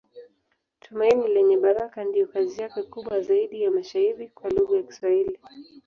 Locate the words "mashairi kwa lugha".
3.71-4.77